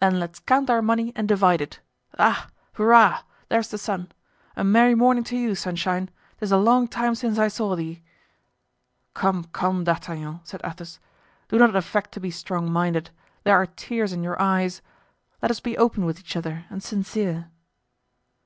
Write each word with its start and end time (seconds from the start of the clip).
"Then 0.00 0.20
let's 0.20 0.40
count 0.40 0.68
our 0.68 0.82
money 0.82 1.14
and 1.16 1.26
divide 1.26 1.62
it. 1.62 1.80
Ah! 2.18 2.50
hurrah! 2.74 3.20
there's 3.48 3.68
the 3.68 3.78
sun! 3.78 4.12
A 4.54 4.62
merry 4.62 4.94
morning 4.94 5.24
to 5.24 5.34
you, 5.38 5.54
Sunshine. 5.54 6.10
'Tis 6.38 6.52
a 6.52 6.58
long 6.58 6.86
time 6.86 7.14
since 7.14 7.38
I 7.38 7.48
saw 7.48 7.74
thee!" 7.74 8.02
"Come, 9.14 9.44
come, 9.54 9.84
D'Artagnan," 9.84 10.40
said 10.44 10.60
Athos, 10.62 10.98
"do 11.48 11.58
not 11.58 11.74
affect 11.74 12.12
to 12.12 12.20
be 12.20 12.30
strong 12.30 12.70
minded; 12.70 13.08
there 13.44 13.56
are 13.56 13.64
tears 13.64 14.12
in 14.12 14.22
your 14.22 14.38
eyes. 14.38 14.82
Let 15.40 15.50
us 15.50 15.60
be 15.60 15.78
open 15.78 16.04
with 16.04 16.18
each 16.18 16.36
other 16.36 16.66
and 16.68 16.82
sincere." 16.82 17.48